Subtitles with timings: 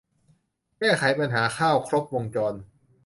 [0.79, 2.53] แก้ไขปัญหาข้าวครบวงจร